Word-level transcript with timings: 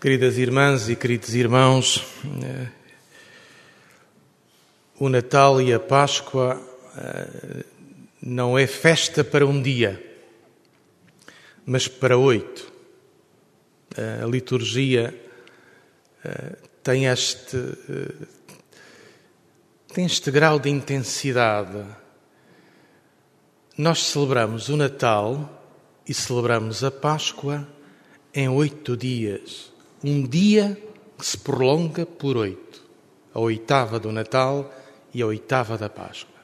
Queridas 0.00 0.38
irmãs 0.38 0.88
e 0.88 0.94
queridos 0.94 1.34
irmãos, 1.34 2.06
eh, 2.44 2.68
o 4.96 5.08
Natal 5.08 5.60
e 5.60 5.72
a 5.72 5.80
Páscoa 5.80 6.56
eh, 6.96 7.64
não 8.22 8.56
é 8.56 8.64
festa 8.68 9.24
para 9.24 9.44
um 9.44 9.60
dia, 9.60 10.00
mas 11.66 11.88
para 11.88 12.16
oito. 12.16 12.72
A 14.22 14.24
liturgia 14.24 15.12
eh, 16.24 16.56
tem 16.80 17.06
este, 17.06 17.58
tem 19.92 20.04
este 20.04 20.30
grau 20.30 20.60
de 20.60 20.70
intensidade. 20.70 21.84
Nós 23.76 24.04
celebramos 24.04 24.68
o 24.68 24.76
Natal 24.76 25.60
e 26.06 26.14
celebramos 26.14 26.84
a 26.84 26.90
Páscoa 26.92 27.66
em 28.32 28.48
oito 28.48 28.96
dias 28.96 29.76
um 30.02 30.26
dia 30.26 30.80
que 31.18 31.26
se 31.26 31.36
prolonga 31.36 32.06
por 32.06 32.36
oito, 32.36 32.84
a 33.34 33.40
oitava 33.40 33.98
do 33.98 34.12
Natal 34.12 34.72
e 35.12 35.20
a 35.20 35.26
oitava 35.26 35.76
da 35.76 35.88
Páscoa. 35.88 36.38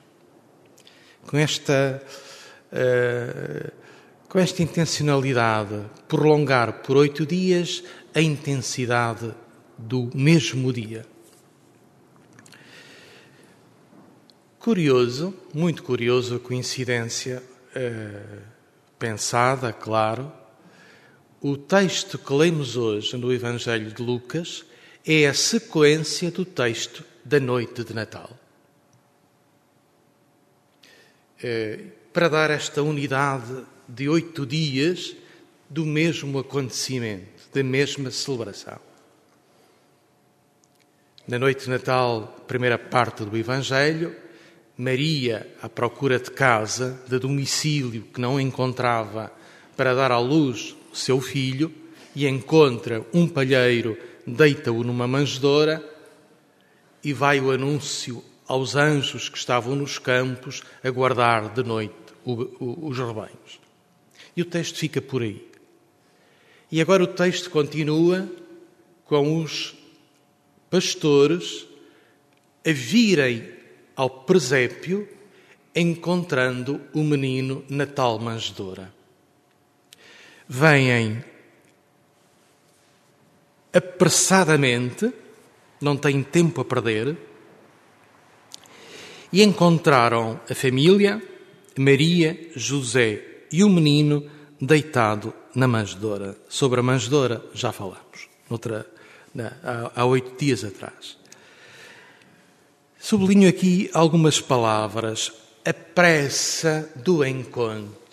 Com 1.27 1.39
esta, 1.39 2.03
uh, 2.73 3.73
com 4.29 4.39
esta 4.39 4.62
intencionalidade, 4.62 5.85
prolongar 6.09 6.83
por 6.83 6.97
oito 6.97 7.25
dias 7.25 7.85
a 8.15 8.21
intensidade 8.21 9.33
do 9.79 10.11
mesmo 10.15 10.73
dia. 10.73 11.07
Curioso, 14.59 15.34
muito 15.53 15.83
curioso 15.83 16.37
a 16.37 16.41
coincidência, 16.41 17.43
uh, 17.77 18.43
pensada, 18.98 19.73
claro, 19.73 20.33
o 21.45 21.59
texto 21.59 22.16
que 22.16 22.33
lemos 22.33 22.75
hoje 22.75 23.19
no 23.19 23.30
Evangelho 23.30 23.93
de 23.93 24.03
Lucas 24.03 24.65
é 25.07 25.27
a 25.27 25.34
sequência 25.34 26.30
do 26.30 26.43
texto 26.43 27.05
da 27.23 27.39
noite 27.39 27.84
de 27.84 27.92
Natal. 27.92 28.31
É, 31.42 31.81
para 32.15 32.31
dar 32.31 32.50
esta 32.50 32.83
unidade 32.83 33.62
de 33.87 34.09
oito 34.09 34.47
dias 34.47 35.15
do 35.69 35.84
mesmo 35.84 36.39
acontecimento, 36.39 37.47
da 37.53 37.62
mesma 37.62 38.11
celebração. 38.11 38.81
Na 41.28 41.39
noite 41.39 41.65
de 41.65 41.70
Natal, 41.70 42.42
primeira 42.48 42.78
parte 42.78 43.22
do 43.22 43.37
Evangelho, 43.37 44.17
Maria, 44.78 45.47
à 45.61 45.69
procura 45.69 46.19
de 46.19 46.31
casa, 46.31 47.03
de 47.06 47.19
domicílio 47.19 48.00
que 48.05 48.19
não 48.19 48.41
encontrava 48.41 49.31
para 49.77 49.92
dar 49.92 50.11
à 50.11 50.19
luz 50.19 50.75
seu 50.95 51.20
filho 51.20 51.73
e 52.14 52.27
encontra 52.27 53.05
um 53.12 53.28
palheiro, 53.28 53.98
deita-o 54.27 54.84
numa 54.84 55.06
manjedoura 55.06 55.84
e 57.03 57.12
vai 57.12 57.41
o 57.41 57.50
anúncio 57.50 58.23
aos 58.47 58.77
anjos 58.77 59.28
que 59.28 59.37
estavam 59.37 59.75
nos 59.75 59.98
campos 59.98 60.62
a 60.83 60.91
guardar 60.91 61.53
de 61.53 61.62
noite 61.62 61.95
os 62.25 62.97
rebanhos. 62.97 63.61
E 64.37 64.42
o 64.42 64.45
texto 64.45 64.78
fica 64.78 65.03
por 65.03 65.22
aí. 65.22 65.47
E 66.70 66.81
agora 66.81 67.03
o 67.03 67.09
texto 67.09 67.50
continua 67.50 68.28
com 69.05 69.42
os 69.42 69.75
pastores 70.70 71.67
a 72.67 72.72
virem 72.72 73.48
ao 73.95 74.09
presépio 74.09 75.09
encontrando 75.75 76.81
o 76.95 77.03
menino 77.03 77.65
na 77.69 77.87
tal 77.87 78.19
manjedoura 78.19 78.92
vêm 80.48 81.25
apressadamente, 83.73 85.12
não 85.81 85.97
têm 85.97 86.23
tempo 86.23 86.61
a 86.61 86.64
perder, 86.64 87.17
e 89.33 89.42
encontraram 89.42 90.41
a 90.48 90.55
família, 90.55 91.21
Maria, 91.77 92.50
José 92.55 93.47
e 93.50 93.65
o 93.65 93.69
menino 93.69 94.31
deitado 94.60 95.34
na 95.55 95.66
manjedoura. 95.66 96.37
Sobre 96.49 96.78
a 96.78 96.82
manjedoura 96.82 97.44
já 97.53 97.72
falamos, 97.72 98.28
noutra, 98.49 98.87
há, 99.62 99.91
há 99.97 100.05
oito 100.05 100.38
dias 100.38 100.62
atrás. 100.62 101.19
Sublinho 103.05 103.49
aqui 103.49 103.91
algumas 103.93 104.41
palavras. 104.41 105.31
A 105.62 105.75
pressa 105.75 106.91
do 106.97 107.25
encontro. 107.25 108.03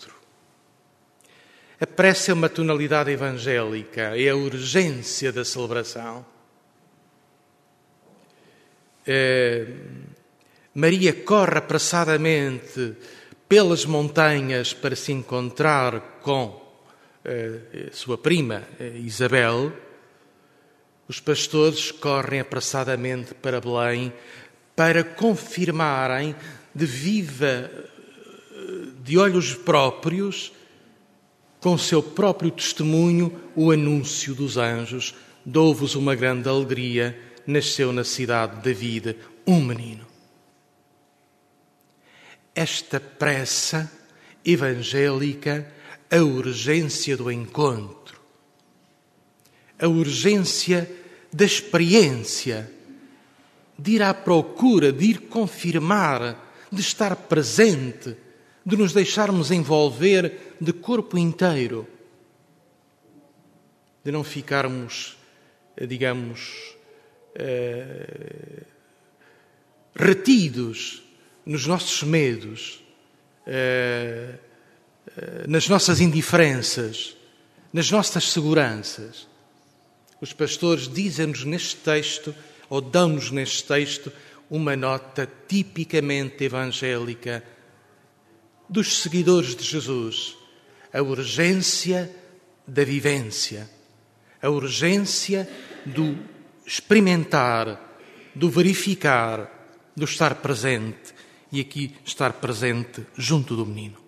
A 1.82 1.88
pressa 1.88 2.30
é 2.30 2.34
uma 2.36 2.48
tonalidade 2.48 3.10
evangélica, 3.10 4.16
é 4.16 4.30
a 4.30 4.36
urgência 4.36 5.32
da 5.32 5.44
celebração. 5.44 6.24
É, 9.04 9.66
Maria 10.76 11.12
corre 11.12 11.58
apressadamente 11.58 12.96
pelas 13.50 13.84
montanhas 13.84 14.76
para 14.76 14.96
se 14.96 15.12
encontrar 15.12 16.20
com 16.22 16.62
é, 17.26 17.90
sua 17.92 18.16
prima 18.16 18.62
é, 18.80 18.90
Isabel. 18.98 19.74
Os 21.08 21.20
pastores 21.20 21.92
correm 21.92 22.42
apressadamente 22.42 23.34
para 23.34 23.60
Belém 23.60 24.14
para 24.76 25.04
confirmarem 25.04 26.36
de 26.76 26.86
viva, 26.86 27.72
de 29.04 29.18
olhos 29.18 29.56
próprios, 29.56 30.54
com 31.62 31.78
seu 31.78 32.02
próprio 32.02 32.50
testemunho, 32.50 33.40
o 33.56 33.72
anúncio 33.72 34.34
dos 34.34 34.58
anjos: 34.58 35.16
dou-vos 35.46 35.96
uma 35.96 36.16
grande 36.16 36.50
alegria, 36.50 37.18
nasceu 37.46 37.94
na 37.94 38.04
cidade 38.04 38.58
de 38.58 38.64
David 38.64 39.16
um 39.46 39.64
menino. 39.64 40.06
Esta 42.54 43.00
pressa 43.00 43.90
evangélica, 44.44 45.72
a 46.10 46.18
urgência 46.18 47.16
do 47.16 47.32
encontro, 47.32 48.20
a 49.80 49.88
urgência 49.88 50.90
da 51.32 51.46
experiência, 51.46 52.70
de 53.78 53.92
ir 53.92 54.02
à 54.02 54.14
procura, 54.14 54.92
de 54.92 55.06
ir 55.06 55.20
confirmar, 55.22 56.68
de 56.72 56.82
estar 56.82 57.16
presente 57.16 58.16
de 58.66 58.78
nos 58.78 58.94
deixarmos 58.94 59.52
envolver 59.52 60.56
de 60.60 60.72
corpo 60.72 61.18
inteiro, 61.18 61.88
de 64.04 64.12
não 64.12 64.24
ficarmos, 64.24 65.18
eh, 65.76 65.86
digamos, 65.86 66.76
uh, 67.36 68.66
retidos 69.96 71.04
nos 71.46 71.66
nossos 71.66 72.04
medos, 72.04 72.84
uh, 73.48 74.38
nas 75.48 75.68
nossas 75.68 76.00
indiferenças, 76.00 77.16
nas 77.74 77.90
nossas 77.90 78.32
seguranças. 78.32 79.28
Os 80.20 80.34
pastores 80.34 80.88
dizem-nos 80.88 81.44
neste 81.44 81.78
texto, 81.78 82.34
ou 82.70 82.80
dão-nos 82.80 83.32
neste 83.32 83.64
texto, 83.64 84.12
uma 84.50 84.76
nota 84.76 85.28
tipicamente 85.48 86.44
evangélica 86.44 87.44
dos 88.72 89.02
seguidores 89.02 89.54
de 89.54 89.66
Jesus 89.66 90.38
a 90.94 91.02
urgência 91.02 92.14
da 92.68 92.84
vivência, 92.84 93.70
a 94.42 94.50
urgência 94.50 95.48
do 95.86 96.18
experimentar, 96.66 98.00
do 98.36 98.50
verificar, 98.50 99.50
do 99.96 100.06
estar 100.06 100.36
presente 100.36 101.14
e 101.52 101.60
aqui 101.60 101.96
estar 102.06 102.34
presente 102.34 103.06
junto 103.18 103.56
do 103.56 103.66
menino. 103.66 104.00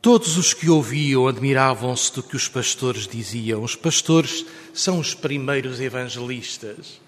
Todos 0.00 0.36
os 0.36 0.52
que 0.52 0.68
ouviam 0.68 1.28
admiravam-se 1.28 2.12
do 2.12 2.24
que 2.24 2.34
os 2.34 2.48
pastores 2.48 3.06
diziam. 3.06 3.62
Os 3.62 3.76
pastores 3.76 4.44
são 4.74 4.98
os 4.98 5.14
primeiros 5.14 5.80
evangelistas 5.80 7.00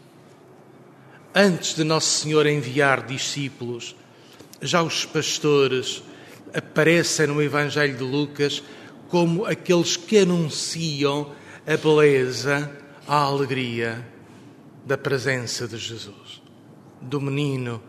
antes 1.35 1.75
de 1.75 1.83
Nosso 1.83 2.21
Senhor 2.21 2.47
enviar 2.47 3.05
discípulos, 3.05 3.97
já 4.63 4.83
os 4.83 5.05
pastores 5.05 6.03
aparecem 6.55 7.27
no 7.27 7.43
Evangelho 7.43 7.97
de 7.97 8.05
Lucas 8.05 8.63
como 9.09 9.45
aqueles 9.45 9.97
que 9.97 10.19
anunciam 10.19 11.33
a 11.67 11.77
beleza, 11.77 12.71
a 13.07 13.17
alegria 13.17 14.07
da 14.87 14.97
presença 14.97 15.67
de 15.67 15.77
Jesus, 15.77 16.41
do 17.01 17.21
menino. 17.21 17.83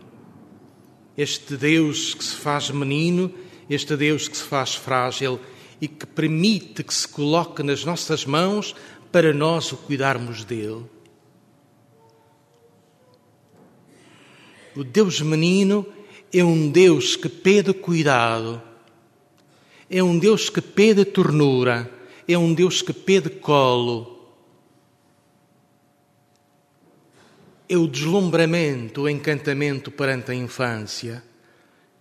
Este 1.16 1.56
Deus 1.56 2.14
que 2.14 2.24
se 2.24 2.34
faz 2.34 2.70
menino, 2.70 3.32
este 3.70 3.96
Deus 3.96 4.28
que 4.28 4.36
se 4.36 4.42
faz 4.42 4.74
frágil 4.74 5.38
e 5.80 5.86
que 5.86 6.06
permite 6.06 6.82
que 6.82 6.92
se 6.92 7.06
coloque 7.06 7.62
nas 7.62 7.84
nossas 7.84 8.26
mãos 8.26 8.74
para 9.12 9.32
nós 9.32 9.70
o 9.72 9.76
cuidarmos 9.76 10.44
dele. 10.44 10.84
O 14.76 14.84
Deus 14.84 15.20
menino 15.20 15.86
é 16.32 16.44
um 16.44 16.70
Deus 16.70 17.16
que 17.16 17.28
pede 17.28 17.72
cuidado, 17.72 18.62
É 19.88 20.02
um 20.02 20.18
Deus 20.18 20.50
que 20.50 20.60
pede 20.60 21.04
ternura, 21.04 21.88
é 22.26 22.36
um 22.36 22.52
Deus 22.52 22.82
que 22.82 22.92
pede 22.92 23.30
colo. 23.30 24.16
É 27.68 27.76
o 27.76 27.86
deslumbramento, 27.86 29.02
o 29.02 29.08
encantamento 29.08 29.90
perante 29.92 30.32
a 30.32 30.34
infância 30.34 31.22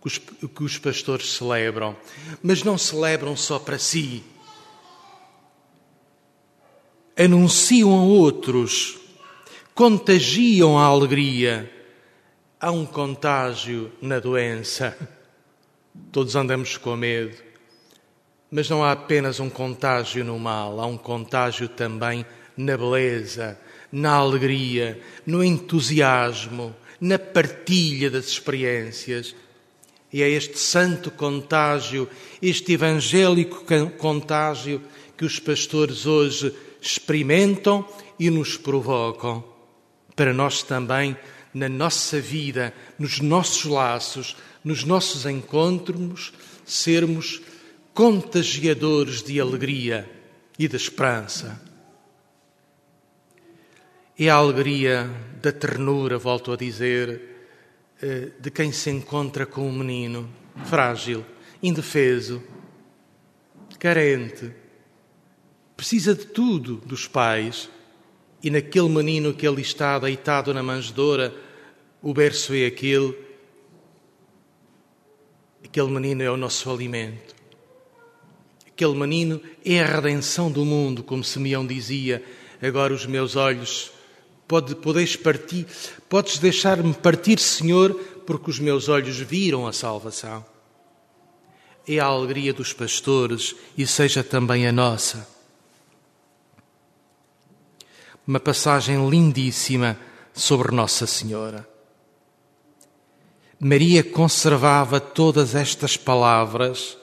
que 0.01 0.07
os, 0.07 0.18
que 0.18 0.63
os 0.63 0.77
pastores 0.77 1.31
celebram, 1.33 1.95
mas 2.42 2.63
não 2.63 2.77
celebram 2.77 3.36
só 3.36 3.57
para 3.57 3.80
si. 3.80 4.24
Anunciam 7.18 7.95
a 7.95 8.04
outros, 8.04 8.98
contagiam 9.74 10.77
a 10.77 10.86
alegria. 10.86 11.72
Há 12.66 12.72
um 12.72 12.84
contágio 12.84 13.92
na 14.02 14.20
doença. 14.20 14.98
Todos 16.12 16.36
andamos 16.36 16.78
com 16.78 16.96
medo. 16.96 17.38
Mas 18.50 18.68
não 18.68 18.84
há 18.84 18.92
apenas 18.92 19.40
um 19.40 19.52
contágio 19.52 20.26
no 20.26 20.40
mal, 20.40 20.80
há 20.80 20.86
um 20.88 20.98
contágio 20.98 21.70
também 21.70 22.26
na 22.58 22.76
beleza, 22.76 23.56
na 23.92 24.14
alegria, 24.14 25.00
no 25.28 25.44
entusiasmo, 25.44 26.76
na 27.00 27.20
partilha 27.20 28.10
das 28.10 28.30
experiências. 28.30 29.36
E 30.12 30.24
é 30.24 30.30
este 30.32 30.58
santo 30.58 31.12
contágio, 31.12 32.10
este 32.42 32.74
evangélico 32.74 33.64
contágio 33.96 34.82
que 35.16 35.24
os 35.24 35.38
pastores 35.40 36.08
hoje 36.08 36.52
experimentam 36.82 37.88
e 38.20 38.32
nos 38.32 38.58
provocam, 38.58 39.44
para 40.16 40.34
nós 40.34 40.64
também, 40.64 41.16
na 41.56 41.69
nossa 41.69 42.19
vida, 42.19 42.74
nos 43.00 43.22
nossos 43.22 43.63
laços, 43.63 44.36
nos 44.62 44.84
nossos 44.84 45.25
encontros, 45.25 46.34
sermos 46.66 47.42
contagiadores 47.94 49.24
de 49.24 49.40
alegria 49.40 50.07
e 50.60 50.68
de 50.68 50.75
esperança. 50.75 51.62
É 54.19 54.30
a 54.30 54.36
alegria 54.36 55.10
da 55.42 55.54
ternura, 55.54 56.18
volto 56.18 56.52
a 56.52 56.57
dizer, 56.57 57.22
eh, 58.01 58.31
de 58.38 58.51
quem 58.51 58.74
se 58.74 58.90
encontra 58.90 59.46
com 59.46 59.66
um 59.66 59.72
menino 59.72 60.30
frágil, 60.66 61.25
indefeso, 61.63 62.44
carente, 63.80 64.51
precisa 65.78 66.13
de 66.13 66.25
tudo 66.25 66.78
dos 66.86 67.08
pais, 67.08 67.69
e 68.44 68.50
naquele 68.50 68.90
menino 68.90 69.34
que 69.34 69.48
ali 69.48 69.62
está 69.62 69.98
deitado 69.98 70.54
na 70.54 70.62
manjedoura, 70.62 71.45
o 72.06 72.13
berço 72.13 72.54
é 72.54 72.68
aquele, 72.68 73.18
aquele 75.63 75.88
menino 75.88 76.22
é 76.22 76.30
o 76.30 76.38
nosso 76.38 76.69
alimento. 76.69 77.34
Aquele 78.68 78.94
menino 78.94 79.42
é 79.66 79.81
a 79.81 79.88
redenção 79.88 80.52
do 80.52 80.63
mundo, 80.63 81.02
como 81.02 81.24
Simeão 81.24 81.66
dizia. 81.66 82.24
Agora 82.62 82.94
os 82.94 83.07
meus 83.07 83.36
olhos 83.36 83.92
pode, 84.48 84.75
podeis 84.75 85.16
partir, 85.16 85.66
podes 86.07 86.38
deixar-me 86.38 86.94
partir, 86.94 87.40
Senhor, 87.40 87.96
porque 88.24 88.51
os 88.51 88.60
meus 88.60 88.88
olhos 88.88 89.18
viram 89.18 89.66
a 89.66 89.74
salvação. 89.74 90.46
É 91.88 91.98
a 91.98 92.06
alegria 92.06 92.54
dos 92.54 92.72
pastores 92.72 93.56
e 93.75 93.88
seja 93.88 94.24
também 94.24 94.68
a 94.68 94.72
nossa. 94.72 95.28
Uma 98.28 98.40
passagem 98.40 99.10
lindíssima 99.10 99.98
sobre 100.36 100.72
Nossa 100.72 101.08
Senhora. 101.08 101.74
Maria 103.60 104.04
conservava 104.04 105.00
todas 105.00 105.56
estas 105.56 105.96
palavras 105.96 106.98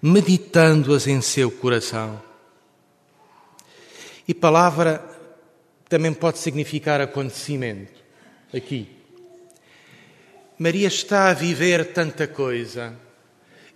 meditando-as 0.00 1.06
em 1.06 1.20
seu 1.20 1.50
coração. 1.50 2.22
E 4.26 4.34
palavra 4.34 5.04
também 5.88 6.12
pode 6.12 6.38
significar 6.38 7.00
acontecimento. 7.00 7.98
Aqui. 8.54 8.88
Maria 10.58 10.88
está 10.88 11.30
a 11.30 11.34
viver 11.34 11.92
tanta 11.92 12.26
coisa, 12.26 12.94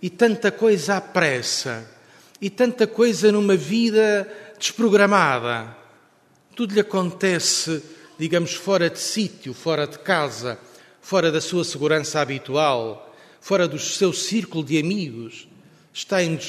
e 0.01 0.09
tanta 0.09 0.51
coisa 0.51 0.97
à 0.97 1.01
pressa, 1.01 1.89
e 2.41 2.49
tanta 2.49 2.85
coisa 2.85 3.31
numa 3.31 3.55
vida 3.55 4.27
desprogramada. 4.57 5.75
Tudo 6.55 6.73
lhe 6.73 6.81
acontece, 6.81 7.83
digamos, 8.19 8.53
fora 8.53 8.89
de 8.89 8.99
sítio, 8.99 9.53
fora 9.53 9.87
de 9.87 9.97
casa, 9.99 10.59
fora 11.03 11.29
da 11.29 11.41
sua 11.41 11.65
segurança 11.65 12.21
habitual, 12.21 13.13
fora 13.41 13.67
do 13.67 13.77
seu 13.77 14.13
círculo 14.13 14.63
de 14.63 14.79
amigos 14.79 15.49
está, 15.93 16.23
em, 16.23 16.39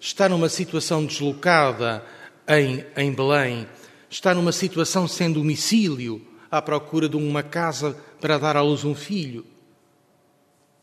está 0.00 0.28
numa 0.28 0.48
situação 0.48 1.06
deslocada 1.06 2.04
em, 2.46 2.84
em 2.96 3.12
Belém, 3.12 3.68
está 4.10 4.34
numa 4.34 4.50
situação 4.50 5.06
sem 5.06 5.32
domicílio, 5.32 6.26
à 6.50 6.60
procura 6.60 7.08
de 7.08 7.16
uma 7.16 7.44
casa 7.44 7.96
para 8.20 8.36
dar 8.36 8.56
à 8.56 8.62
luz 8.62 8.84
um 8.84 8.96
filho. 8.96 9.46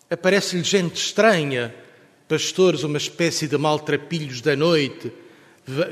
Aparece-lhe 0.10 0.64
gente 0.64 0.96
estranha, 0.96 1.76
pastores, 2.30 2.84
uma 2.84 2.98
espécie 2.98 3.46
de 3.46 3.58
maltrapilhos 3.58 4.40
da 4.40 4.56
noite, 4.56 5.12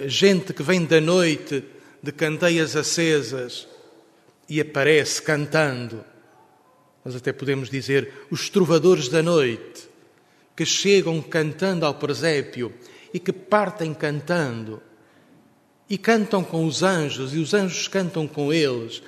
gente 0.07 0.53
que 0.53 0.63
vem 0.63 0.85
da 0.85 1.01
noite 1.01 1.65
de 2.01 2.13
candeias 2.13 2.77
acesas 2.77 3.67
e 4.47 4.61
aparece 4.61 5.21
cantando. 5.21 6.14
Nós 7.05 7.15
até 7.15 7.31
podemos 7.31 7.69
dizer 7.69 8.11
os 8.31 8.49
trovadores 8.49 9.07
da 9.07 9.21
noite 9.21 9.87
que 10.55 10.65
chegam 10.65 11.21
cantando 11.21 11.85
ao 11.85 11.93
presépio 11.93 12.73
e 13.13 13.19
que 13.19 13.31
partem 13.31 13.93
cantando. 13.93 14.81
E 15.87 15.99
cantam 15.99 16.43
com 16.43 16.65
os 16.65 16.81
anjos, 16.81 17.35
e 17.35 17.37
os 17.37 17.53
anjos 17.53 17.87
cantam 17.87 18.27
com 18.27 18.51
eles. 18.51 19.03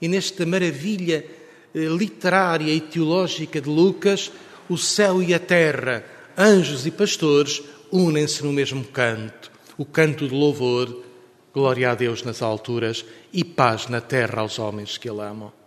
E 0.00 0.08
nesta 0.08 0.46
maravilha 0.46 1.26
eh, 1.74 1.78
literária 1.86 2.72
e 2.72 2.80
teológica 2.80 3.60
de 3.60 3.68
Lucas, 3.68 4.32
o 4.66 4.78
céu 4.78 5.22
e 5.22 5.34
a 5.34 5.38
terra, 5.38 6.02
anjos 6.38 6.86
e 6.86 6.90
pastores, 6.90 7.62
unem-se 7.92 8.42
no 8.42 8.54
mesmo 8.54 8.82
canto, 8.84 9.52
o 9.76 9.84
canto 9.84 10.26
de 10.26 10.34
louvor, 10.34 11.04
glória 11.52 11.90
a 11.90 11.94
Deus 11.94 12.22
nas 12.22 12.40
alturas 12.40 13.04
e 13.30 13.44
paz 13.44 13.86
na 13.88 14.00
terra 14.00 14.40
aos 14.40 14.58
homens 14.58 14.96
que 14.96 15.10
Ele 15.10 15.20
amam. 15.20 15.63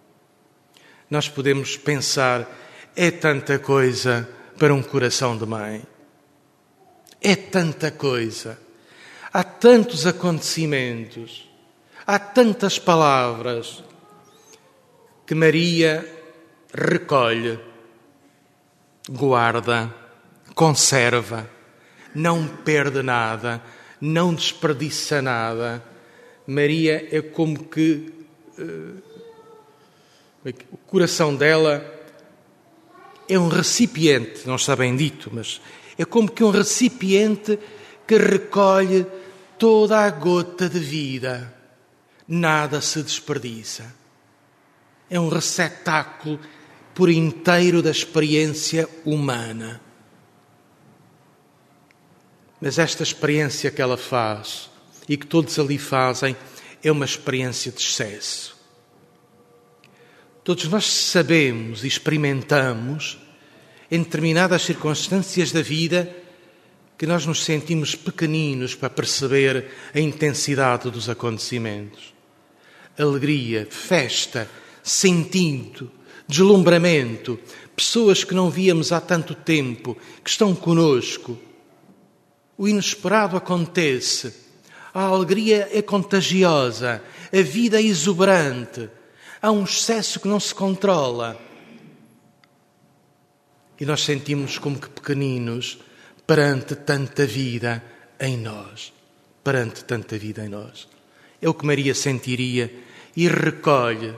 Nós 1.09 1.29
podemos 1.29 1.77
pensar, 1.77 2.47
é 2.95 3.09
tanta 3.11 3.57
coisa 3.57 4.27
para 4.57 4.73
um 4.73 4.81
coração 4.81 5.37
de 5.37 5.45
mãe. 5.45 5.83
É 7.21 7.35
tanta 7.35 7.89
coisa, 7.89 8.59
há 9.33 9.43
tantos 9.43 10.05
acontecimentos, 10.05 11.49
há 12.05 12.19
tantas 12.19 12.77
palavras 12.77 13.83
que 15.25 15.33
Maria 15.33 16.05
recolhe, 16.73 17.59
guarda, 19.09 19.93
conserva, 20.53 21.49
não 22.13 22.47
perde 22.47 23.01
nada, 23.01 23.61
não 23.99 24.33
desperdiça 24.33 25.21
nada. 25.21 25.83
Maria 26.45 27.07
é 27.11 27.21
como 27.21 27.65
que 27.65 28.13
uh, 28.59 29.06
o 30.71 30.77
coração 30.77 31.35
dela 31.35 31.85
é 33.27 33.37
um 33.37 33.47
recipiente, 33.47 34.47
não 34.47 34.55
está 34.55 34.75
bem 34.75 34.95
dito, 34.95 35.29
mas 35.33 35.59
é 35.97 36.05
como 36.05 36.31
que 36.31 36.43
um 36.43 36.49
recipiente 36.49 37.59
que 38.07 38.17
recolhe 38.17 39.05
toda 39.57 39.99
a 39.99 40.09
gota 40.09 40.69
de 40.69 40.79
vida. 40.79 41.53
Nada 42.27 42.81
se 42.81 43.01
desperdiça. 43.01 43.93
É 45.09 45.19
um 45.19 45.29
receptáculo 45.29 46.39
por 46.93 47.09
inteiro 47.09 47.81
da 47.81 47.91
experiência 47.91 48.87
humana. 49.05 49.81
Mas 52.59 52.79
esta 52.79 53.03
experiência 53.03 53.71
que 53.71 53.81
ela 53.81 53.97
faz 53.97 54.69
e 55.07 55.15
que 55.15 55.27
todos 55.27 55.57
ali 55.59 55.77
fazem 55.77 56.35
é 56.83 56.91
uma 56.91 57.05
experiência 57.05 57.71
de 57.71 57.79
excesso. 57.79 58.56
Todos 60.47 60.69
nós 60.69 60.85
sabemos 60.85 61.83
e 61.83 61.87
experimentamos, 61.87 63.17
em 63.91 64.01
determinadas 64.01 64.61
circunstâncias 64.61 65.51
da 65.51 65.61
vida, 65.61 66.09
que 66.97 67.05
nós 67.05 67.25
nos 67.25 67.43
sentimos 67.43 67.95
pequeninos 67.95 68.73
para 68.73 68.89
perceber 68.89 69.65
a 69.93 69.99
intensidade 69.99 70.89
dos 70.89 71.09
acontecimentos. 71.09 72.13
Alegria, 72.97 73.67
festa, 73.69 74.49
sentido, 74.81 75.91
deslumbramento, 76.25 77.37
pessoas 77.75 78.23
que 78.23 78.33
não 78.33 78.49
víamos 78.49 78.93
há 78.93 79.01
tanto 79.01 79.35
tempo, 79.35 79.97
que 80.23 80.29
estão 80.29 80.55
conosco. 80.55 81.37
O 82.57 82.69
inesperado 82.69 83.35
acontece, 83.35 84.33
a 84.93 85.01
alegria 85.01 85.67
é 85.73 85.81
contagiosa, 85.81 87.03
a 87.33 87.41
vida 87.41 87.81
é 87.81 87.83
exuberante, 87.83 88.89
Há 89.41 89.51
um 89.51 89.63
excesso 89.63 90.19
que 90.19 90.27
não 90.27 90.39
se 90.39 90.53
controla. 90.53 91.39
E 93.79 93.85
nós 93.85 94.01
sentimos 94.01 94.57
como 94.57 94.79
que 94.79 94.89
pequeninos 94.89 95.77
perante 96.25 96.75
tanta 96.75 97.25
vida 97.25 97.83
em 98.19 98.37
nós. 98.37 98.91
Perante 99.43 99.85
tanta 99.85 100.17
vida 100.17 100.43
em 100.43 100.49
nós. 100.49 100.87
É 101.41 101.47
o 101.47 101.53
que 101.53 101.65
Maria 101.65 101.93
sentiria 101.93 102.73
e 103.15 103.27
recolhe 103.27 104.15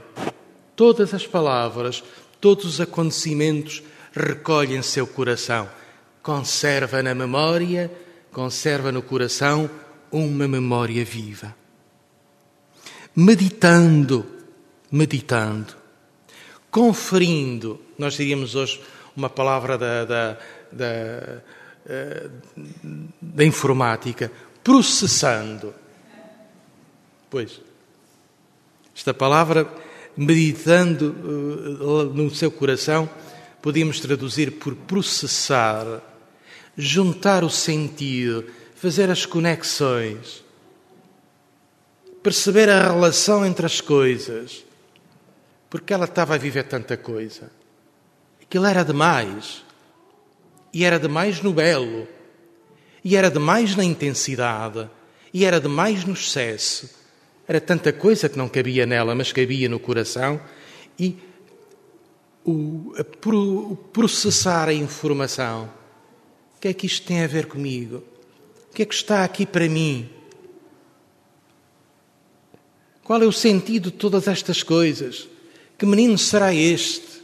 todas 0.76 1.14
as 1.14 1.28
palavras, 1.28 2.04
todos 2.40 2.66
os 2.66 2.82
acontecimentos, 2.82 3.84
recolhe 4.14 4.76
em 4.76 4.82
seu 4.82 5.06
coração. 5.06 5.70
Conserva 6.24 7.04
na 7.04 7.14
memória, 7.14 7.92
conserva 8.32 8.92
no 8.92 9.02
coração 9.02 9.70
uma 10.12 10.48
memória 10.48 11.04
viva. 11.04 11.56
Meditando, 13.16 14.39
meditando, 14.92 15.76
conferindo, 16.72 17.80
nós 17.98 18.16
diríamos 18.16 18.56
hoje 18.56 18.82
uma 19.16 19.30
palavra 19.30 19.78
da, 19.78 20.06
da, 20.06 20.38
da, 20.72 21.42
eh, 21.86 22.30
da 23.22 23.44
informática, 23.44 24.32
processando. 24.64 25.74
Pois, 27.30 27.62
esta 28.96 29.14
palavra, 29.14 29.72
meditando 30.16 31.16
eh, 31.20 32.16
no 32.16 32.34
seu 32.34 32.52
coração, 32.52 33.10
podíamos 33.62 34.00
traduzir 34.00 34.52
por 34.54 34.76
processar, 34.76 36.02
juntar 36.78 37.44
o 37.44 37.50
sentido, 37.50 38.46
fazer 38.76 39.10
as 39.10 39.26
conexões, 39.26 40.44
perceber 42.24 42.70
a 42.70 42.92
relação 42.92 43.46
entre 43.46 43.66
as 43.66 43.82
coisas, 43.82 44.64
porque 45.70 45.94
ela 45.94 46.06
estava 46.06 46.36
a 46.36 46.38
viver 46.38 46.64
tanta 46.64 46.98
coisa. 46.98 47.52
Aquilo 48.42 48.66
era 48.66 48.84
demais. 48.84 49.64
E 50.74 50.84
era 50.84 51.00
demais 51.00 51.42
no 51.42 51.54
belo. 51.54 52.08
E 53.04 53.16
era 53.16 53.30
demais 53.30 53.76
na 53.76 53.84
intensidade. 53.84 54.90
E 55.34 55.46
era 55.46 55.60
demais 55.60 56.04
no 56.06 56.14
excesso. 56.14 56.90
Era 57.48 57.62
tanta 57.62 57.94
coisa 57.94 58.28
que 58.28 58.38
não 58.38 58.50
cabia 58.50 58.86
nela, 58.86 59.14
mas 59.14 59.32
cabia 59.32 59.70
no 59.70 59.80
coração. 59.80 60.42
E 60.98 61.18
o, 62.44 62.94
o 63.26 63.76
processar 63.76 64.70
a 64.70 64.74
informação. 64.74 65.70
O 66.58 66.60
que 66.60 66.68
é 66.68 66.74
que 66.74 66.88
isto 66.88 67.06
tem 67.06 67.24
a 67.24 67.28
ver 67.28 67.46
comigo? 67.46 68.04
O 68.70 68.74
que 68.74 68.82
é 68.82 68.86
que 68.86 68.94
está 68.94 69.24
aqui 69.24 69.46
para 69.46 69.68
mim? 69.70 70.10
Qual 73.04 73.22
é 73.22 73.26
o 73.26 73.32
sentido 73.32 73.92
de 73.92 73.98
todas 73.98 74.28
estas 74.28 74.62
coisas? 74.62 75.28
Que 75.80 75.86
menino 75.86 76.18
será 76.18 76.54
este? 76.54 77.22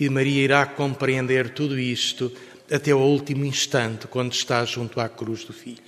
E 0.00 0.08
Maria 0.08 0.42
irá 0.42 0.64
compreender 0.64 1.50
tudo 1.50 1.78
isto 1.78 2.32
até 2.70 2.94
o 2.94 2.98
último 2.98 3.44
instante, 3.44 4.06
quando 4.06 4.32
está 4.32 4.64
junto 4.64 4.98
à 4.98 5.06
cruz 5.06 5.44
do 5.44 5.52
Filho. 5.52 5.84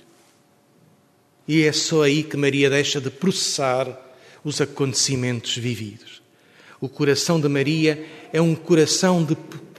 E 1.47 1.63
é 1.63 1.71
só 1.71 2.03
aí 2.03 2.21
que 2.21 2.37
Maria 2.37 2.69
deixa 2.69 3.01
de 3.01 3.09
processar 3.09 3.87
os 4.43 4.61
acontecimentos 4.61 5.57
vividos. 5.57 6.21
O 6.79 6.87
coração 6.87 7.41
de 7.41 7.49
Maria 7.49 8.05
é 8.31 8.39
um 8.39 8.53
coração 8.53 9.25
de 9.25 9.35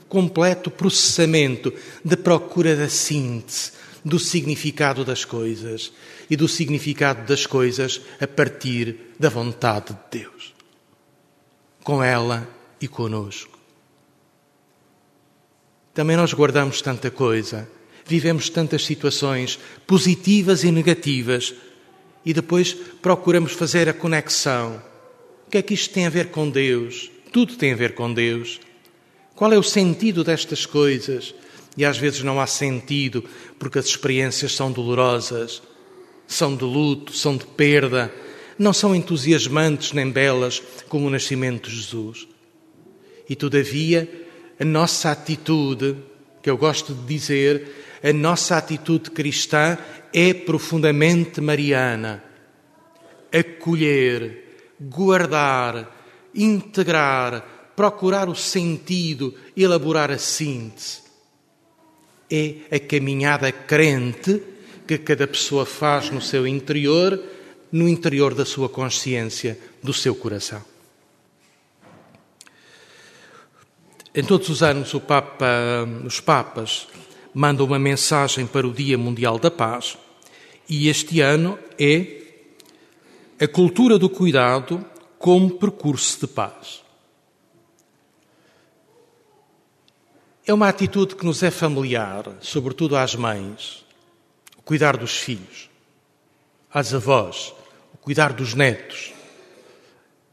completo 0.09 0.69
processamento, 0.69 1.73
de 2.03 2.17
procura 2.17 2.75
da 2.75 2.89
síntese, 2.89 3.71
do 4.03 4.19
significado 4.19 5.05
das 5.05 5.23
coisas 5.23 5.93
e 6.29 6.35
do 6.35 6.49
significado 6.49 7.25
das 7.25 7.45
coisas 7.45 8.01
a 8.19 8.27
partir 8.27 9.13
da 9.17 9.29
vontade 9.29 9.93
de 10.11 10.19
Deus. 10.19 10.60
Com 11.83 12.03
ela 12.03 12.47
e 12.79 12.87
conosco. 12.87 13.57
Também 15.93 16.15
nós 16.15 16.33
guardamos 16.33 16.81
tanta 16.81 17.11
coisa, 17.11 17.69
vivemos 18.05 18.49
tantas 18.49 18.85
situações 18.85 19.59
positivas 19.85 20.63
e 20.63 20.71
negativas 20.71 21.53
e 22.25 22.33
depois 22.33 22.73
procuramos 22.73 23.51
fazer 23.53 23.89
a 23.89 23.93
conexão. 23.93 24.81
O 25.47 25.51
que 25.51 25.57
é 25.57 25.61
que 25.61 25.73
isto 25.73 25.93
tem 25.93 26.05
a 26.05 26.09
ver 26.09 26.29
com 26.29 26.49
Deus? 26.49 27.11
Tudo 27.31 27.55
tem 27.55 27.73
a 27.73 27.75
ver 27.75 27.93
com 27.93 28.13
Deus. 28.13 28.59
Qual 29.35 29.51
é 29.51 29.57
o 29.57 29.63
sentido 29.63 30.23
destas 30.23 30.65
coisas? 30.65 31.33
E 31.75 31.83
às 31.83 31.97
vezes 31.97 32.21
não 32.21 32.39
há 32.39 32.47
sentido 32.47 33.23
porque 33.57 33.79
as 33.79 33.85
experiências 33.85 34.53
são 34.53 34.71
dolorosas, 34.71 35.61
são 36.27 36.55
de 36.55 36.63
luto, 36.63 37.13
são 37.13 37.35
de 37.35 37.45
perda, 37.45 38.13
não 38.61 38.71
são 38.71 38.95
entusiasmantes 38.95 39.91
nem 39.91 40.11
belas 40.11 40.61
como 40.87 41.07
o 41.07 41.09
nascimento 41.09 41.67
de 41.67 41.77
Jesus. 41.77 42.27
E 43.27 43.35
todavia, 43.35 44.07
a 44.59 44.63
nossa 44.63 45.09
atitude, 45.09 45.97
que 46.43 46.49
eu 46.49 46.57
gosto 46.57 46.93
de 46.93 47.05
dizer, 47.05 47.99
a 48.03 48.13
nossa 48.13 48.55
atitude 48.55 49.09
cristã 49.09 49.79
é 50.13 50.31
profundamente 50.31 51.41
mariana. 51.41 52.23
Acolher, 53.33 54.75
guardar, 54.79 56.29
integrar, 56.35 57.73
procurar 57.75 58.29
o 58.29 58.35
sentido, 58.35 59.33
elaborar 59.57 60.11
a 60.11 60.19
síntese. 60.19 61.01
É 62.29 62.75
a 62.75 62.79
caminhada 62.79 63.51
crente 63.51 64.39
que 64.85 64.99
cada 64.99 65.25
pessoa 65.25 65.65
faz 65.65 66.11
no 66.11 66.21
seu 66.21 66.45
interior, 66.45 67.19
no 67.71 67.87
interior 67.87 68.33
da 68.33 68.45
sua 68.45 68.67
consciência, 68.67 69.57
do 69.81 69.93
seu 69.93 70.13
coração. 70.13 70.63
Em 74.13 74.23
todos 74.23 74.49
os 74.49 74.61
anos, 74.61 74.91
Papa, 75.07 75.47
os 76.05 76.19
Papas 76.19 76.87
mandam 77.33 77.65
uma 77.65 77.79
mensagem 77.79 78.45
para 78.45 78.67
o 78.67 78.73
Dia 78.73 78.97
Mundial 78.97 79.39
da 79.39 79.49
Paz 79.49 79.97
e 80.67 80.89
este 80.89 81.21
ano 81.21 81.57
é 81.79 82.21
a 83.39 83.47
cultura 83.47 83.97
do 83.97 84.09
cuidado 84.09 84.85
como 85.17 85.51
percurso 85.51 86.19
de 86.19 86.27
paz. 86.27 86.83
É 90.45 90.53
uma 90.53 90.67
atitude 90.67 91.15
que 91.15 91.25
nos 91.25 91.41
é 91.41 91.49
familiar, 91.49 92.25
sobretudo 92.41 92.97
às 92.97 93.15
mães, 93.15 93.85
cuidar 94.65 94.97
dos 94.97 95.17
filhos, 95.17 95.69
às 96.73 96.93
avós, 96.93 97.53
cuidar 98.01 98.33
dos 98.33 98.53
netos, 98.53 99.13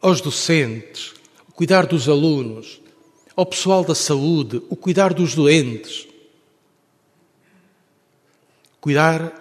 aos 0.01 0.21
docentes, 0.21 1.15
o 1.49 1.53
cuidar 1.53 1.87
dos 1.87 2.09
alunos, 2.09 2.81
ao 3.37 3.47
pessoal 3.47 3.85
da 3.85 3.95
saúde, 3.95 4.63
o 4.69 4.75
cuidar 4.75 5.15
dos 5.15 5.35
doentes. 5.35 6.09
Cuidar 8.81 9.33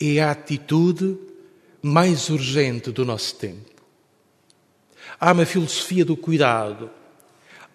é 0.00 0.20
a 0.20 0.30
atitude 0.30 1.18
mais 1.82 2.28
urgente 2.28 2.92
do 2.92 3.04
nosso 3.04 3.34
tempo. 3.36 3.82
Há 5.18 5.32
uma 5.32 5.46
filosofia 5.46 6.04
do 6.04 6.16
cuidado, 6.16 6.90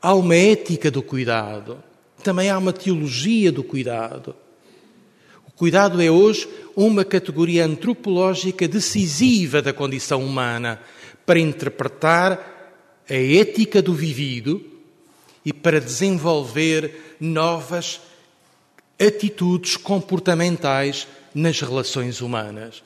há 0.01 0.13
uma 0.13 0.35
ética 0.35 0.89
do 0.91 1.01
cuidado, 1.01 1.83
também 2.23 2.49
há 2.49 2.57
uma 2.57 2.71
teologia 2.71 3.51
do 3.51 3.63
cuidado. 3.63 4.35
Cuidado 5.55 6.01
é 6.01 6.09
hoje 6.09 6.47
uma 6.75 7.05
categoria 7.05 7.65
antropológica 7.65 8.67
decisiva 8.67 9.61
da 9.61 9.71
condição 9.71 10.23
humana 10.23 10.81
para 11.25 11.39
interpretar 11.39 13.03
a 13.07 13.13
ética 13.13 13.81
do 13.81 13.93
vivido 13.93 14.63
e 15.45 15.53
para 15.53 15.79
desenvolver 15.79 17.15
novas 17.19 18.01
atitudes 18.99 19.77
comportamentais 19.77 21.07
nas 21.35 21.59
relações 21.61 22.21
humanas. 22.21 22.81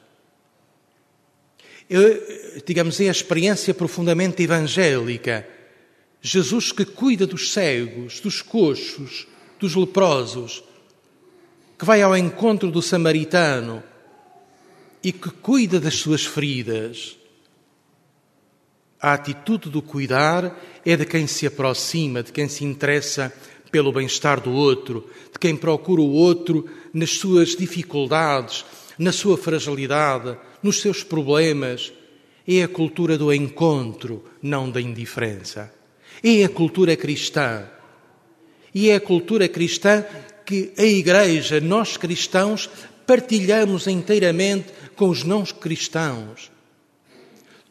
Eu, 1.89 2.01
digamos, 2.65 2.99
é 2.99 3.07
a 3.07 3.11
experiência 3.11 3.73
profundamente 3.73 4.43
evangélica. 4.43 5.47
Jesus 6.21 6.73
que 6.73 6.83
cuida 6.83 7.25
dos 7.25 7.53
cegos, 7.53 8.19
dos 8.19 8.41
coxos, 8.41 9.25
dos 9.57 9.73
leprosos, 9.75 10.63
que 11.77 11.85
vai 11.85 12.01
ao 12.01 12.17
encontro 12.17 12.71
do 12.71 12.81
samaritano 12.81 13.83
e 15.03 15.11
que 15.11 15.29
cuida 15.29 15.79
das 15.79 15.95
suas 15.95 16.25
feridas, 16.25 17.17
a 18.99 19.13
atitude 19.13 19.69
do 19.69 19.81
cuidar 19.81 20.59
é 20.83 20.97
de 20.97 21.05
quem 21.05 21.27
se 21.27 21.45
aproxima, 21.45 22.23
de 22.23 22.31
quem 22.31 22.47
se 22.47 22.65
interessa 22.65 23.31
pelo 23.71 23.91
bem-estar 23.91 24.41
do 24.41 24.51
outro, 24.51 25.07
de 25.31 25.37
quem 25.37 25.55
procura 25.55 26.01
o 26.01 26.11
outro 26.11 26.67
nas 26.91 27.11
suas 27.11 27.55
dificuldades, 27.55 28.65
na 28.97 29.11
sua 29.11 29.37
fragilidade, 29.37 30.35
nos 30.63 30.81
seus 30.81 31.03
problemas. 31.03 31.93
É 32.47 32.63
a 32.63 32.67
cultura 32.67 33.17
do 33.17 33.31
encontro, 33.31 34.23
não 34.41 34.69
da 34.69 34.81
indiferença. 34.81 35.71
É 36.23 36.43
a 36.43 36.49
cultura 36.49 36.95
cristã. 36.95 37.67
E 38.73 38.89
é 38.89 38.95
a 38.95 39.01
cultura 39.01 39.47
cristã 39.47 40.03
que 40.47 40.71
a 40.77 40.83
Igreja, 40.83 41.59
nós 41.59 41.97
cristãos, 41.97 42.69
partilhamos 43.05 43.85
inteiramente 43.85 44.69
com 44.95 45.09
os 45.09 45.25
não 45.25 45.43
cristãos. 45.43 46.49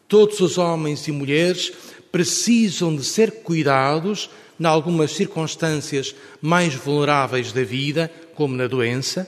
Todos 0.06 0.40
os 0.40 0.58
homens 0.58 1.08
e 1.08 1.10
mulheres 1.10 1.72
precisam 2.12 2.94
de 2.94 3.02
ser 3.02 3.42
cuidados 3.42 4.28
em 4.60 4.66
algumas 4.66 5.12
circunstâncias 5.12 6.14
mais 6.42 6.74
vulneráveis 6.74 7.50
da 7.50 7.64
vida, 7.64 8.12
como 8.34 8.54
na 8.54 8.66
doença, 8.66 9.26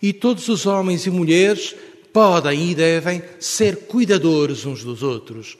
e 0.00 0.14
todos 0.14 0.48
os 0.48 0.64
homens 0.64 1.04
e 1.04 1.10
mulheres 1.10 1.76
podem 2.10 2.70
e 2.70 2.74
devem 2.74 3.22
ser 3.38 3.80
cuidadores 3.80 4.64
uns 4.64 4.82
dos 4.82 5.02
outros. 5.02 5.58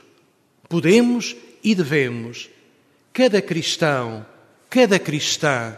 Podemos 0.67 1.37
e 1.63 1.75
devemos. 1.75 2.49
Cada 3.13 3.43
cristão, 3.43 4.25
cada 4.71 4.99
cristã 4.99 5.77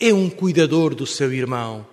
é 0.00 0.12
um 0.12 0.30
cuidador 0.30 0.94
do 0.94 1.06
seu 1.06 1.32
irmão. 1.32 1.86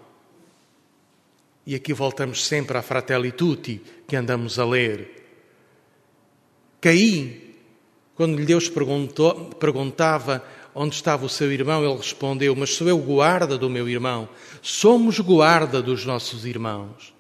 E 1.66 1.74
aqui 1.74 1.94
voltamos 1.94 2.46
sempre 2.46 2.78
à 2.78 2.82
Fratelli 2.82 3.32
Tutti, 3.32 3.82
que 4.08 4.16
andamos 4.16 4.60
a 4.60 4.66
ler. 4.66 5.24
Caim, 6.80 7.42
quando 8.14 8.38
lhe 8.38 8.46
Deus 8.46 8.70
perguntou, 8.70 9.46
perguntava 9.60 10.44
onde 10.76 10.94
estava 10.94 11.26
o 11.26 11.30
seu 11.30 11.52
irmão, 11.52 11.84
ele 11.84 11.98
respondeu: 11.98 12.56
Mas 12.56 12.76
sou 12.76 12.88
eu 12.88 12.98
guarda 13.00 13.58
do 13.58 13.70
meu 13.70 13.90
irmão. 13.90 14.30
Somos 14.62 15.20
guarda 15.20 15.82
dos 15.82 16.06
nossos 16.06 16.46
irmãos. 16.46 17.16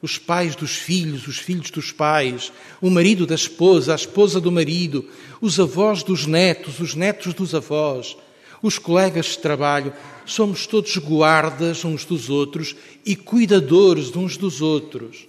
Os 0.00 0.16
pais 0.18 0.54
dos 0.54 0.76
filhos, 0.76 1.26
os 1.26 1.38
filhos 1.38 1.70
dos 1.70 1.90
pais, 1.90 2.52
o 2.80 2.88
marido 2.88 3.26
da 3.26 3.34
esposa, 3.34 3.92
a 3.92 3.96
esposa 3.96 4.40
do 4.40 4.52
marido, 4.52 5.08
os 5.40 5.58
avós 5.58 6.02
dos 6.02 6.26
netos, 6.26 6.80
os 6.80 6.94
netos 6.94 7.34
dos 7.34 7.54
avós, 7.54 8.16
os 8.62 8.78
colegas 8.78 9.26
de 9.26 9.38
trabalho, 9.38 9.92
somos 10.24 10.66
todos 10.66 10.96
guardas 10.98 11.84
uns 11.84 12.04
dos 12.04 12.30
outros 12.30 12.74
e 13.04 13.14
cuidadores 13.14 14.10
de 14.10 14.18
uns 14.18 14.36
dos 14.36 14.60
outros 14.60 15.28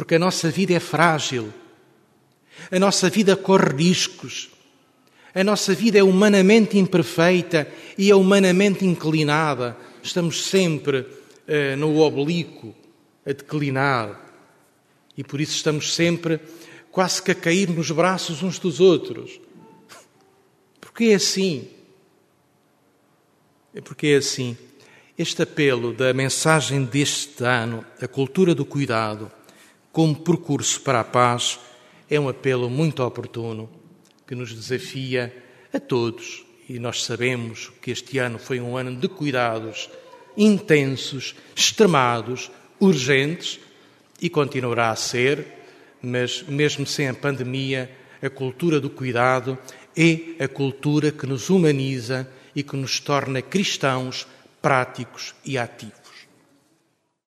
porque 0.00 0.14
a 0.14 0.18
nossa 0.18 0.50
vida 0.50 0.72
é 0.72 0.80
frágil, 0.80 1.52
a 2.70 2.78
nossa 2.78 3.10
vida 3.10 3.36
corre 3.36 3.76
riscos, 3.76 4.48
a 5.34 5.44
nossa 5.44 5.74
vida 5.74 5.98
é 5.98 6.02
humanamente 6.02 6.78
imperfeita 6.78 7.70
e 7.98 8.10
é 8.10 8.16
humanamente 8.16 8.86
inclinada. 8.86 9.76
Estamos 10.02 10.46
sempre 10.46 11.00
uh, 11.00 11.76
no 11.76 11.98
oblíquo, 11.98 12.74
a 13.26 13.32
declinar. 13.32 14.18
E 15.18 15.22
por 15.22 15.38
isso 15.38 15.54
estamos 15.54 15.94
sempre 15.94 16.40
quase 16.90 17.22
que 17.22 17.32
a 17.32 17.34
cair 17.34 17.68
nos 17.68 17.90
braços 17.90 18.42
uns 18.42 18.58
dos 18.58 18.80
outros. 18.80 19.38
Porque 21.00 21.12
é 21.12 21.14
assim. 21.14 21.66
É 23.74 23.80
porque 23.80 24.08
é 24.08 24.16
assim. 24.16 24.54
Este 25.16 25.40
apelo 25.40 25.94
da 25.94 26.12
mensagem 26.12 26.84
deste 26.84 27.42
ano, 27.42 27.82
a 28.02 28.06
cultura 28.06 28.54
do 28.54 28.66
cuidado, 28.66 29.32
como 29.90 30.14
percurso 30.14 30.82
para 30.82 31.00
a 31.00 31.04
paz 31.04 31.58
é 32.10 32.20
um 32.20 32.28
apelo 32.28 32.68
muito 32.68 33.02
oportuno 33.02 33.70
que 34.26 34.34
nos 34.34 34.52
desafia 34.52 35.34
a 35.72 35.80
todos. 35.80 36.44
E 36.68 36.78
nós 36.78 37.02
sabemos 37.02 37.72
que 37.80 37.92
este 37.92 38.18
ano 38.18 38.38
foi 38.38 38.60
um 38.60 38.76
ano 38.76 38.94
de 38.94 39.08
cuidados 39.08 39.88
intensos, 40.36 41.34
extremados, 41.56 42.50
urgentes 42.78 43.58
e 44.20 44.28
continuará 44.28 44.90
a 44.90 44.96
ser, 44.96 45.46
mas 46.02 46.42
mesmo 46.42 46.86
sem 46.86 47.08
a 47.08 47.14
pandemia, 47.14 47.90
a 48.22 48.28
cultura 48.28 48.78
do 48.78 48.90
cuidado 48.90 49.58
é 49.96 50.42
a 50.42 50.48
cultura 50.48 51.10
que 51.12 51.26
nos 51.26 51.50
humaniza 51.50 52.28
e 52.54 52.62
que 52.62 52.76
nos 52.76 53.00
torna 53.00 53.42
cristãos 53.42 54.26
práticos 54.60 55.34
e 55.44 55.56
ativos. 55.58 55.99